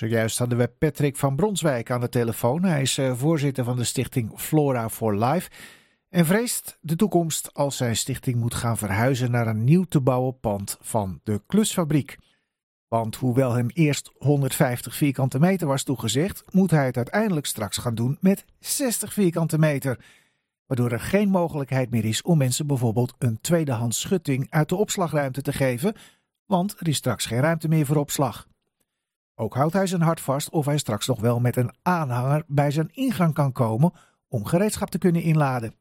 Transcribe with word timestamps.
Zojuist 0.00 0.38
hadden 0.38 0.58
we 0.58 0.68
Patrick 0.78 1.16
van 1.16 1.36
Bronswijk 1.36 1.90
aan 1.90 2.00
de 2.00 2.08
telefoon. 2.08 2.64
Hij 2.64 2.82
is 2.82 2.98
eh, 2.98 3.14
voorzitter 3.16 3.64
van 3.64 3.76
de 3.76 3.84
stichting 3.84 4.32
Flora 4.36 4.88
for 4.88 5.16
Life 5.16 5.50
en 6.08 6.26
vreest 6.26 6.78
de 6.80 6.96
toekomst 6.96 7.54
als 7.54 7.76
zijn 7.76 7.96
stichting 7.96 8.36
moet 8.36 8.54
gaan 8.54 8.78
verhuizen 8.78 9.30
naar 9.30 9.46
een 9.46 9.64
nieuw 9.64 9.84
te 9.84 10.00
bouwen 10.00 10.40
pand 10.40 10.76
van 10.80 11.20
de 11.22 11.42
klusfabriek. 11.46 12.18
Want 12.88 13.16
hoewel 13.16 13.52
hem 13.52 13.68
eerst 13.68 14.10
150 14.18 14.94
vierkante 14.94 15.38
meter 15.38 15.66
was 15.66 15.82
toegezegd, 15.82 16.44
moet 16.50 16.70
hij 16.70 16.86
het 16.86 16.96
uiteindelijk 16.96 17.46
straks 17.46 17.76
gaan 17.76 17.94
doen 17.94 18.18
met 18.20 18.44
60 18.58 19.12
vierkante 19.12 19.58
meter. 19.58 20.04
Waardoor 20.66 20.90
er 20.90 21.00
geen 21.00 21.28
mogelijkheid 21.28 21.90
meer 21.90 22.04
is 22.04 22.22
om 22.22 22.38
mensen 22.38 22.66
bijvoorbeeld 22.66 23.14
een 23.18 23.40
tweedehands 23.40 24.00
schutting 24.00 24.46
uit 24.50 24.68
de 24.68 24.76
opslagruimte 24.76 25.42
te 25.42 25.52
geven, 25.52 25.94
want 26.46 26.80
er 26.80 26.88
is 26.88 26.96
straks 26.96 27.26
geen 27.26 27.40
ruimte 27.40 27.68
meer 27.68 27.86
voor 27.86 27.96
opslag. 27.96 28.48
Ook 29.40 29.54
houdt 29.54 29.72
hij 29.72 29.86
zijn 29.86 30.02
hart 30.02 30.20
vast 30.20 30.50
of 30.50 30.66
hij 30.66 30.78
straks 30.78 31.06
nog 31.06 31.20
wel 31.20 31.40
met 31.40 31.56
een 31.56 31.74
aanhanger 31.82 32.44
bij 32.46 32.70
zijn 32.70 32.88
ingang 32.92 33.34
kan 33.34 33.52
komen 33.52 33.92
om 34.28 34.44
gereedschap 34.44 34.90
te 34.90 34.98
kunnen 34.98 35.22
inladen. 35.22 35.74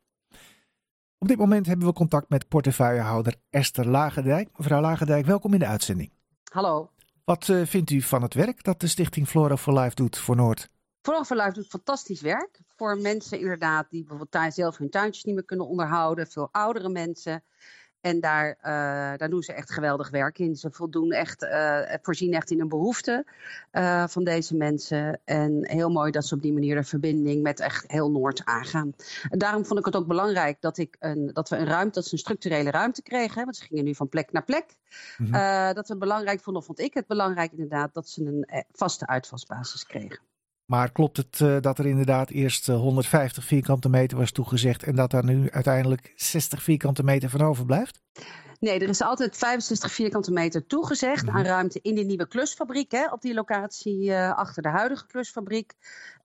Op 1.17 1.27
dit 1.27 1.37
moment 1.37 1.65
hebben 1.65 1.87
we 1.87 1.93
contact 1.93 2.29
met 2.29 2.47
portefeuillehouder 2.47 3.35
Esther 3.49 3.87
Lagendijk. 3.87 4.49
Mevrouw 4.57 4.81
Lagendijk, 4.81 5.25
welkom 5.25 5.53
in 5.53 5.59
de 5.59 5.65
uitzending. 5.65 6.11
Hallo. 6.51 6.91
Wat 7.23 7.47
uh, 7.47 7.65
vindt 7.65 7.89
u 7.89 8.01
van 8.01 8.21
het 8.21 8.33
werk 8.33 8.63
dat 8.63 8.79
de 8.79 8.87
stichting 8.87 9.27
Flora 9.27 9.57
for 9.57 9.79
Life 9.79 9.95
doet 9.95 10.17
voor 10.17 10.35
Noord? 10.35 10.69
Flora 11.01 11.23
for 11.23 11.37
Life 11.37 11.53
doet 11.53 11.67
fantastisch 11.67 12.21
werk. 12.21 12.59
Voor 12.75 12.97
mensen 12.97 13.39
inderdaad 13.39 13.89
die 13.89 14.03
bijvoorbeeld 14.05 14.53
zelf 14.53 14.77
hun 14.77 14.89
tuintjes 14.89 15.23
niet 15.23 15.35
meer 15.35 15.45
kunnen 15.45 15.67
onderhouden. 15.67 16.27
Veel 16.27 16.49
oudere 16.51 16.89
mensen. 16.89 17.43
En 18.01 18.19
daar, 18.19 18.47
uh, 18.57 19.17
daar 19.17 19.29
doen 19.29 19.41
ze 19.41 19.53
echt 19.53 19.71
geweldig 19.71 20.09
werk 20.09 20.39
in. 20.39 20.55
Ze 20.55 20.71
voldoen 20.71 21.11
echt, 21.11 21.43
uh, 21.43 21.79
voorzien 22.01 22.33
echt 22.33 22.51
in 22.51 22.61
een 22.61 22.67
behoefte 22.67 23.25
uh, 23.71 24.07
van 24.07 24.23
deze 24.23 24.55
mensen. 24.55 25.19
En 25.25 25.67
heel 25.67 25.89
mooi 25.89 26.11
dat 26.11 26.25
ze 26.25 26.35
op 26.35 26.41
die 26.41 26.53
manier 26.53 26.75
de 26.75 26.83
verbinding 26.83 27.41
met 27.41 27.59
echt 27.59 27.91
heel 27.91 28.11
Noord 28.11 28.45
aangaan. 28.45 28.93
En 29.29 29.39
daarom 29.39 29.65
vond 29.65 29.79
ik 29.79 29.85
het 29.85 29.95
ook 29.95 30.07
belangrijk 30.07 30.61
dat, 30.61 30.77
ik 30.77 30.95
een, 30.99 31.29
dat 31.33 31.49
we 31.49 31.57
een 31.57 31.67
ruimte, 31.67 31.93
dat 31.93 32.05
ze 32.05 32.13
een 32.13 32.19
structurele 32.19 32.71
ruimte 32.71 33.01
kregen. 33.01 33.43
Want 33.43 33.55
ze 33.55 33.65
gingen 33.65 33.83
nu 33.83 33.95
van 33.95 34.09
plek 34.09 34.31
naar 34.31 34.43
plek. 34.43 34.75
Mm 35.17 35.33
-hmm. 35.33 35.73
dat 35.73 35.87
we 35.87 35.97
belangrijk 35.97 36.41
vonden, 36.41 36.63
vond 36.63 36.79
ik 36.79 36.93
het 36.93 37.07
belangrijk 37.07 37.51
inderdaad, 37.51 37.93
dat 37.93 38.09
ze 38.09 38.25
een 38.25 38.65
vaste 38.71 39.07
uitvalsbasis 39.07 39.85
kregen. 39.85 40.19
Maar 40.69 40.91
klopt 40.91 41.17
het 41.17 41.39
uh, 41.39 41.57
dat 41.61 41.79
er 41.79 41.85
inderdaad 41.85 42.29
eerst 42.29 42.67
150 42.67 43.43
vierkante 43.43 43.89
meter 43.89 44.17
was 44.17 44.31
toegezegd 44.31 44.83
en 44.83 44.95
dat 44.95 45.11
daar 45.11 45.25
nu 45.25 45.51
uiteindelijk 45.51 46.13
60 46.15 46.63
vierkante 46.63 47.03
meter 47.03 47.29
van 47.29 47.41
overblijft? 47.41 48.01
Nee, 48.59 48.79
er 48.79 48.89
is 48.89 49.01
altijd 49.01 49.37
65 49.37 49.91
vierkante 49.91 50.31
meter 50.31 50.65
toegezegd 50.65 51.27
aan 51.27 51.43
ruimte 51.43 51.79
in 51.81 51.95
die 51.95 52.05
nieuwe 52.05 52.27
klusfabriek. 52.27 52.91
Hè, 52.91 53.11
op 53.11 53.21
die 53.21 53.33
locatie 53.33 54.09
uh, 54.09 54.37
achter 54.37 54.63
de 54.63 54.69
huidige 54.69 55.05
klusfabriek. 55.05 55.73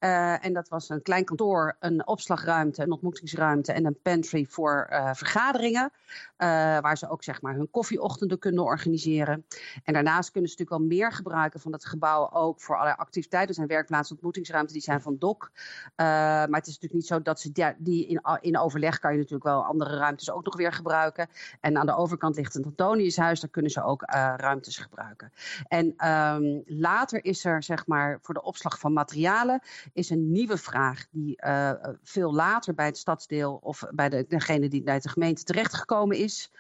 Uh, 0.00 0.44
en 0.44 0.52
dat 0.52 0.68
was 0.68 0.88
een 0.88 1.02
klein 1.02 1.24
kantoor, 1.24 1.77
een 1.80 2.06
opslagruimte, 2.06 2.82
een 2.82 2.92
ontmoetingsruimte 2.92 3.72
en 3.72 3.86
een 3.86 3.98
pantry 4.02 4.46
voor 4.48 4.88
uh, 4.90 5.14
vergaderingen. 5.14 5.92
waar 6.36 6.98
ze 6.98 7.08
ook 7.08 7.22
zeg 7.22 7.42
maar 7.42 7.55
hun 7.55 7.70
koffieochtenden 7.70 8.38
kunnen 8.38 8.64
organiseren. 8.64 9.46
En 9.84 9.92
daarnaast 9.92 10.30
kunnen 10.30 10.50
ze 10.50 10.56
natuurlijk 10.58 10.88
wel 10.88 10.98
meer 10.98 11.12
gebruiken 11.12 11.60
van 11.60 11.72
het 11.72 11.84
gebouw 11.84 12.30
ook 12.32 12.60
voor 12.60 12.74
allerlei 12.74 12.98
activiteiten. 12.98 13.48
Er 13.48 13.55
zijn 13.55 13.68
werkplaatsen, 13.68 14.14
ontmoetingsruimte, 14.14 14.72
die 14.72 14.82
zijn 14.82 15.02
van 15.02 15.16
DOC. 15.18 15.50
maar 15.96 16.48
het 16.48 16.66
is 16.66 16.74
natuurlijk 16.74 16.92
niet 16.92 17.06
zo 17.06 17.22
dat 17.22 17.40
ze 17.40 17.52
die, 17.52 17.74
die 17.78 18.06
in, 18.06 18.20
in 18.40 18.58
overleg 18.58 18.98
kan 18.98 19.10
je 19.12 19.16
natuurlijk 19.16 19.44
wel 19.44 19.64
andere 19.64 19.96
ruimtes 19.96 20.30
ook 20.30 20.44
nog 20.44 20.56
weer 20.56 20.72
gebruiken. 20.72 21.28
En 21.60 21.77
aan 21.78 21.86
de 21.86 21.96
overkant 21.96 22.23
kant 22.25 22.36
ligt 22.36 22.55
het 22.55 22.64
Antoniushuis, 22.64 23.41
daar 23.41 23.50
kunnen 23.50 23.70
ze 23.70 23.83
ook 23.83 24.03
uh, 24.03 24.34
ruimtes 24.36 24.77
gebruiken. 24.77 25.33
En 25.69 26.08
um, 26.08 26.62
later 26.67 27.25
is 27.25 27.44
er, 27.44 27.62
zeg 27.62 27.86
maar, 27.86 28.19
voor 28.22 28.34
de 28.34 28.42
opslag 28.42 28.78
van 28.78 28.92
materialen, 28.92 29.61
is 29.92 30.11
een 30.11 30.30
nieuwe 30.30 30.56
vraag 30.56 31.06
die 31.11 31.42
uh, 31.47 31.72
veel 32.02 32.34
later 32.34 32.75
bij 32.75 32.86
het 32.86 32.98
stadsdeel 32.98 33.58
of 33.62 33.83
bij 33.91 34.08
de, 34.08 34.25
degene 34.28 34.69
die 34.69 34.83
bij 34.83 35.00
de 35.00 35.08
gemeente 35.08 35.45
terechtgekomen 35.45 36.17
is. 36.17 36.51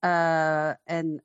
Uh, 0.00 0.68
en 0.68 1.22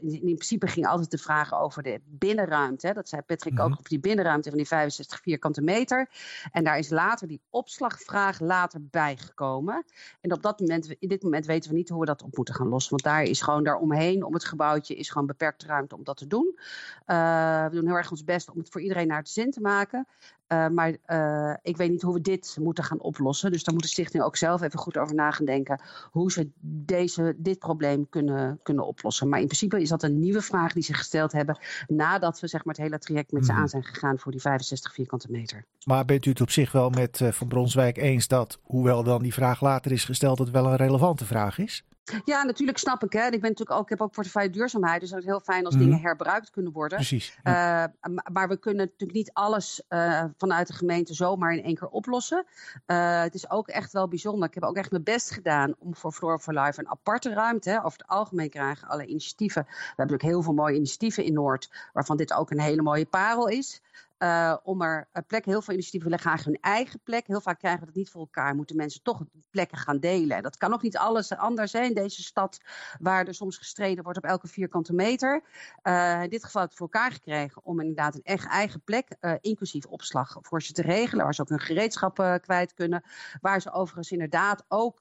in, 0.00 0.12
in, 0.12 0.20
principe 0.20 0.66
ging 0.66 0.86
altijd 0.86 1.10
de 1.10 1.18
vraag 1.18 1.54
over 1.54 1.82
de 1.82 2.00
binnenruimte. 2.04 2.86
Hè? 2.86 2.92
Dat 2.92 3.08
zei 3.08 3.22
Patrick 3.22 3.60
ook 3.60 3.78
op 3.78 3.88
die 3.88 4.00
binnenruimte 4.00 4.48
van 4.48 4.58
die 4.58 4.66
65 4.66 5.20
vierkante 5.20 5.62
meter. 5.62 6.08
En 6.52 6.64
daar 6.64 6.78
is 6.78 6.88
later 6.88 7.28
die 7.28 7.40
opslagvraag 7.50 8.40
later 8.40 8.80
bijgekomen. 8.90 9.84
En 10.20 10.32
op 10.32 10.42
dat 10.42 10.60
moment, 10.60 10.94
in 10.98 11.08
dit 11.08 11.22
moment 11.22 11.46
weten 11.46 11.70
we 11.70 11.76
niet 11.76 11.88
hoe 11.88 12.00
we 12.00 12.06
dat 12.06 12.22
op 12.22 12.36
moeten 12.36 12.54
gaan 12.54 12.68
lossen. 12.68 12.90
Want 12.90 13.02
daar 13.02 13.19
is 13.28 13.42
gewoon 13.42 13.64
daaromheen, 13.64 14.24
om 14.24 14.34
het 14.34 14.44
gebouwtje, 14.44 14.94
is 14.94 15.10
gewoon 15.10 15.26
beperkte 15.26 15.66
ruimte 15.66 15.96
om 15.96 16.04
dat 16.04 16.16
te 16.16 16.26
doen. 16.26 16.58
Uh, 17.06 17.64
we 17.64 17.74
doen 17.74 17.86
heel 17.86 17.96
erg 17.96 18.10
ons 18.10 18.24
best 18.24 18.50
om 18.50 18.58
het 18.58 18.68
voor 18.68 18.80
iedereen 18.80 19.06
naar 19.06 19.18
het 19.18 19.28
zin 19.28 19.50
te 19.50 19.60
maken. 19.60 20.06
Uh, 20.52 20.68
maar 20.68 20.96
uh, 21.06 21.54
ik 21.62 21.76
weet 21.76 21.90
niet 21.90 22.02
hoe 22.02 22.14
we 22.14 22.20
dit 22.20 22.56
moeten 22.60 22.84
gaan 22.84 23.00
oplossen. 23.00 23.52
Dus 23.52 23.64
daar 23.64 23.74
moet 23.74 23.82
de 23.82 23.88
stichting 23.88 24.22
ook 24.22 24.36
zelf 24.36 24.62
even 24.62 24.78
goed 24.78 24.98
over 24.98 25.14
na 25.14 25.30
gaan 25.30 25.46
denken. 25.46 25.80
Hoe 26.10 26.32
ze 26.32 26.50
deze, 26.60 27.34
dit 27.36 27.58
probleem 27.58 28.08
kunnen, 28.08 28.60
kunnen 28.62 28.86
oplossen. 28.86 29.28
Maar 29.28 29.40
in 29.40 29.46
principe 29.46 29.80
is 29.80 29.88
dat 29.88 30.02
een 30.02 30.18
nieuwe 30.18 30.42
vraag 30.42 30.72
die 30.72 30.82
ze 30.82 30.94
gesteld 30.94 31.32
hebben. 31.32 31.58
Nadat 31.86 32.40
we 32.40 32.46
zeg 32.46 32.64
maar, 32.64 32.74
het 32.74 32.82
hele 32.82 32.98
traject 32.98 33.32
met 33.32 33.46
ze 33.46 33.52
aan 33.52 33.68
zijn 33.68 33.84
gegaan 33.84 34.18
voor 34.18 34.32
die 34.32 34.40
65 34.40 34.92
vierkante 34.92 35.30
meter. 35.30 35.64
Maar 35.84 36.04
bent 36.04 36.26
u 36.26 36.30
het 36.30 36.40
op 36.40 36.50
zich 36.50 36.72
wel 36.72 36.90
met 36.90 37.20
Van 37.30 37.48
Bronswijk 37.48 37.96
eens 37.96 38.28
dat, 38.28 38.58
hoewel 38.62 39.02
dan 39.02 39.22
die 39.22 39.34
vraag 39.34 39.60
later 39.60 39.92
is 39.92 40.04
gesteld, 40.04 40.38
het 40.38 40.50
wel 40.50 40.66
een 40.66 40.76
relevante 40.76 41.24
vraag 41.24 41.58
is? 41.58 41.84
Ja, 42.24 42.42
natuurlijk 42.42 42.78
snap 42.78 43.04
ik. 43.04 43.12
Hè. 43.12 43.24
Ik, 43.24 43.30
ben 43.30 43.50
natuurlijk 43.50 43.78
ook, 43.78 43.82
ik 43.82 43.88
heb 43.88 44.00
ook 44.00 44.12
portefeuille 44.12 44.50
duurzaamheid. 44.50 45.00
Dus 45.00 45.10
het 45.10 45.18
is 45.18 45.24
heel 45.24 45.40
fijn 45.40 45.64
als 45.64 45.74
mm. 45.74 45.80
dingen 45.80 46.00
herbruikt 46.00 46.50
kunnen 46.50 46.72
worden. 46.72 46.98
Precies. 46.98 47.38
Ja. 47.42 47.92
Uh, 48.02 48.16
maar 48.32 48.48
we 48.48 48.56
kunnen 48.56 48.84
natuurlijk 48.84 49.18
niet 49.18 49.30
alles 49.32 49.82
uh, 49.88 50.24
vanuit 50.36 50.66
de 50.66 50.72
gemeente 50.72 51.14
zomaar 51.14 51.54
in 51.54 51.64
één 51.64 51.74
keer 51.74 51.88
oplossen. 51.88 52.44
Uh, 52.86 53.20
het 53.22 53.34
is 53.34 53.50
ook 53.50 53.68
echt 53.68 53.92
wel 53.92 54.08
bijzonder. 54.08 54.48
Ik 54.48 54.54
heb 54.54 54.64
ook 54.64 54.76
echt 54.76 54.90
mijn 54.90 55.02
best 55.02 55.30
gedaan 55.30 55.74
om 55.78 55.96
voor 55.96 56.12
Flora 56.12 56.38
for 56.38 56.54
Life 56.54 56.80
een 56.80 56.88
aparte 56.88 57.32
ruimte. 57.32 57.70
Hè. 57.70 57.84
Over 57.84 57.98
het 57.98 58.06
algemeen 58.06 58.50
krijgen 58.50 58.88
alle 58.88 59.06
initiatieven. 59.06 59.62
We 59.62 59.68
hebben 59.68 59.96
natuurlijk 59.96 60.30
heel 60.30 60.42
veel 60.42 60.54
mooie 60.54 60.76
initiatieven 60.76 61.24
in 61.24 61.32
Noord. 61.32 61.70
Waarvan 61.92 62.16
dit 62.16 62.32
ook 62.32 62.50
een 62.50 62.60
hele 62.60 62.82
mooie 62.82 63.06
parel 63.06 63.48
is. 63.48 63.80
Uh, 64.22 64.56
om 64.62 64.82
er 64.82 65.08
plek, 65.26 65.44
heel 65.44 65.62
veel 65.62 65.74
initiatieven 65.74 66.10
willen 66.10 66.24
graag 66.24 66.44
hun 66.44 66.58
eigen 66.60 67.00
plek. 67.02 67.26
Heel 67.26 67.40
vaak 67.40 67.58
krijgen 67.58 67.80
we 67.80 67.86
dat 67.86 67.94
niet 67.94 68.10
voor 68.10 68.20
elkaar. 68.20 68.54
Moeten 68.54 68.76
mensen 68.76 69.02
toch 69.02 69.22
plekken 69.50 69.78
gaan 69.78 69.98
delen. 69.98 70.42
Dat 70.42 70.56
kan 70.56 70.72
ook 70.72 70.82
niet 70.82 70.96
alles 70.96 71.36
anders 71.36 71.70
zijn 71.70 71.94
deze 71.94 72.22
stad, 72.22 72.60
waar 72.98 73.26
er 73.26 73.34
soms 73.34 73.58
gestreden 73.58 74.04
wordt 74.04 74.18
op 74.18 74.24
elke 74.24 74.48
vierkante 74.48 74.92
meter. 74.92 75.42
Uh, 75.82 76.22
in 76.22 76.30
dit 76.30 76.44
geval 76.44 76.62
ik 76.62 76.72
voor 76.72 76.88
elkaar 76.92 77.12
gekregen 77.12 77.64
om 77.64 77.80
inderdaad 77.80 78.14
een 78.14 78.22
echt 78.22 78.46
eigen 78.46 78.82
plek, 78.82 79.16
uh, 79.20 79.34
inclusief 79.40 79.86
opslag, 79.86 80.36
voor 80.40 80.62
ze 80.62 80.72
te 80.72 80.82
regelen. 80.82 81.24
Waar 81.24 81.34
ze 81.34 81.42
ook 81.42 81.48
hun 81.48 81.60
gereedschap 81.60 82.38
kwijt 82.42 82.74
kunnen. 82.74 83.02
Waar 83.40 83.60
ze 83.60 83.72
overigens 83.72 84.10
inderdaad 84.10 84.64
ook 84.68 85.00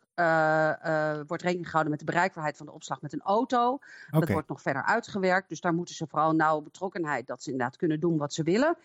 wordt 1.27 1.43
rekening 1.43 1.65
gehouden 1.65 1.89
met 1.89 1.99
de 1.99 2.05
bereikbaarheid 2.05 2.57
van 2.57 2.65
de 2.65 2.71
opslag 2.71 3.01
met 3.01 3.13
een 3.13 3.21
auto. 3.21 3.73
Okay. 4.07 4.19
Dat 4.19 4.29
wordt 4.29 4.47
nog 4.47 4.61
verder 4.61 4.83
uitgewerkt. 4.83 5.49
Dus 5.49 5.61
daar 5.61 5.73
moeten 5.73 5.95
ze 5.95 6.07
vooral 6.07 6.31
nauwe 6.31 6.63
betrokkenheid 6.63 7.27
dat 7.27 7.43
ze 7.43 7.51
inderdaad 7.51 7.77
kunnen 7.77 7.99
doen 7.99 8.17
wat 8.17 8.33
ze 8.33 8.43
willen. 8.43 8.77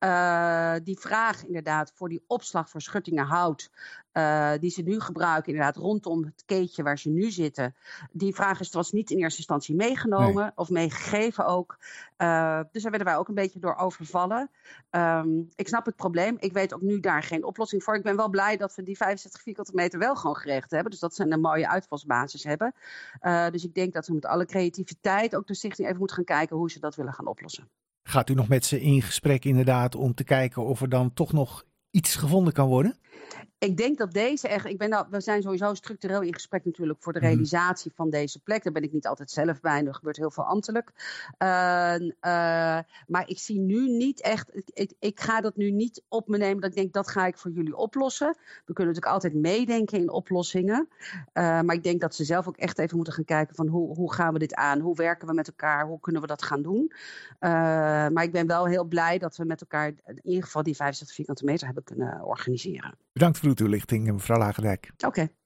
Uh, 0.00 0.74
die 0.84 0.98
vraag 0.98 1.46
inderdaad 1.46 1.92
voor 1.94 2.08
die 2.08 2.24
opslag 2.26 2.70
voor 2.70 2.80
schuttingen 2.80 3.26
hout. 3.26 3.70
Die 4.60 4.70
ze 4.70 4.82
nu 4.82 5.00
gebruiken, 5.00 5.52
inderdaad, 5.52 5.76
rondom 5.76 6.24
het 6.24 6.42
keetje 6.46 6.82
waar 6.82 6.98
ze 6.98 7.08
nu 7.08 7.30
zitten. 7.30 7.74
Die 8.10 8.34
vraag 8.34 8.60
is, 8.60 8.70
was 8.70 8.92
niet 8.92 9.10
in 9.10 9.18
eerste 9.18 9.38
instantie 9.38 9.74
meegenomen 9.74 10.42
nee. 10.42 10.52
of 10.54 10.70
meegegeven 10.70 11.46
ook. 11.46 11.78
Uh, 12.18 12.60
dus 12.72 12.82
daar 12.82 12.90
werden 12.90 13.08
wij 13.08 13.16
ook 13.16 13.28
een 13.28 13.34
beetje 13.34 13.60
door 13.60 13.76
overvallen. 13.76 14.50
Um, 14.90 15.48
ik 15.56 15.68
snap 15.68 15.86
het 15.86 15.96
probleem. 15.96 16.36
Ik 16.38 16.52
weet 16.52 16.74
ook 16.74 16.80
nu 16.80 17.00
daar 17.00 17.22
geen 17.22 17.44
oplossing 17.44 17.82
voor. 17.82 17.94
Ik 17.94 18.02
ben 18.02 18.16
wel 18.16 18.28
blij 18.28 18.56
dat 18.56 18.74
we 18.74 18.82
die 18.82 18.96
65 18.96 19.42
vierkante 19.42 19.74
meter 19.74 19.98
wel 19.98 20.16
gewoon 20.16 20.36
geregeld 20.36 20.70
hebben. 20.70 20.79
Dus 20.88 20.98
dat 20.98 21.14
ze 21.14 21.30
een 21.30 21.40
mooie 21.40 21.68
uitvalsbasis 21.68 22.44
hebben. 22.44 22.74
Uh, 23.22 23.48
dus 23.50 23.64
ik 23.64 23.74
denk 23.74 23.92
dat 23.92 24.06
we 24.06 24.14
met 24.14 24.26
alle 24.26 24.46
creativiteit 24.46 25.36
ook 25.36 25.46
de 25.46 25.54
stichting 25.54 25.86
even 25.86 25.98
moeten 25.98 26.16
gaan 26.16 26.36
kijken 26.36 26.56
hoe 26.56 26.70
ze 26.70 26.80
dat 26.80 26.94
willen 26.94 27.12
gaan 27.12 27.26
oplossen. 27.26 27.68
Gaat 28.02 28.28
u 28.28 28.34
nog 28.34 28.48
met 28.48 28.64
ze 28.64 28.80
in 28.80 29.02
gesprek 29.02 29.44
inderdaad 29.44 29.94
om 29.94 30.14
te 30.14 30.24
kijken 30.24 30.64
of 30.64 30.80
er 30.80 30.88
dan 30.88 31.12
toch 31.12 31.32
nog 31.32 31.64
iets 31.90 32.16
gevonden 32.16 32.52
kan 32.52 32.68
worden? 32.68 32.96
Ik 33.60 33.76
denk 33.76 33.98
dat 33.98 34.12
deze 34.12 34.48
echt. 34.48 34.64
Ik 34.64 34.78
ben 34.78 34.88
nou, 34.88 35.06
we 35.10 35.20
zijn 35.20 35.42
sowieso 35.42 35.74
structureel 35.74 36.20
in 36.20 36.34
gesprek 36.34 36.64
natuurlijk 36.64 37.02
voor 37.02 37.12
de 37.12 37.18
realisatie 37.18 37.92
van 37.94 38.10
deze 38.10 38.40
plek. 38.40 38.62
Daar 38.62 38.72
ben 38.72 38.82
ik 38.82 38.92
niet 38.92 39.06
altijd 39.06 39.30
zelf 39.30 39.60
bij. 39.60 39.84
Er 39.86 39.94
gebeurt 39.94 40.16
heel 40.16 40.30
veel 40.30 40.44
ambtelijk. 40.44 40.92
Uh, 41.38 41.94
uh, 42.00 42.08
maar 43.06 43.24
ik 43.26 43.38
zie 43.38 43.60
nu 43.60 43.88
niet 43.88 44.20
echt. 44.20 44.50
Ik, 44.72 44.92
ik, 44.98 45.20
ga 45.20 45.40
dat 45.40 45.56
nu 45.56 45.70
niet 45.70 46.02
op 46.08 46.28
me 46.28 46.38
nemen. 46.38 46.60
Dat 46.60 46.70
ik 46.70 46.76
denk 46.76 46.92
dat 46.92 47.08
ga 47.08 47.26
ik 47.26 47.38
voor 47.38 47.50
jullie 47.50 47.76
oplossen. 47.76 48.36
We 48.66 48.72
kunnen 48.72 48.94
natuurlijk 48.94 49.12
altijd 49.12 49.34
meedenken 49.34 49.98
in 49.98 50.10
oplossingen. 50.10 50.88
Uh, 51.34 51.60
maar 51.60 51.74
ik 51.74 51.82
denk 51.82 52.00
dat 52.00 52.14
ze 52.14 52.24
zelf 52.24 52.48
ook 52.48 52.56
echt 52.56 52.78
even 52.78 52.96
moeten 52.96 53.14
gaan 53.14 53.24
kijken 53.24 53.54
van 53.54 53.66
hoe, 53.66 53.94
hoe 53.94 54.12
gaan 54.12 54.32
we 54.32 54.38
dit 54.38 54.54
aan? 54.54 54.80
Hoe 54.80 54.96
werken 54.96 55.28
we 55.28 55.34
met 55.34 55.48
elkaar? 55.48 55.86
Hoe 55.86 56.00
kunnen 56.00 56.20
we 56.22 56.26
dat 56.26 56.42
gaan 56.42 56.62
doen? 56.62 56.92
maar 58.12 58.22
ik 58.22 58.32
ben 58.32 58.46
wel 58.46 58.66
heel 58.66 58.84
blij 58.84 59.18
dat 59.18 59.36
we 59.36 59.44
met 59.44 59.60
elkaar 59.60 59.86
in 59.86 60.20
ieder 60.22 60.44
geval 60.44 60.62
die 60.62 60.76
65 60.76 61.16
vierkante 61.16 61.44
meter 61.44 61.66
hebben 61.66 61.84
kunnen 61.84 62.24
organiseren. 62.24 62.98
Bedankt 63.12 63.38
voor 63.38 63.48
uw 63.48 63.54
toelichting, 63.54 64.12
mevrouw 64.12 64.38
Lagendijk. 64.38 64.90
Oké. 64.92 65.06
Okay. 65.06 65.39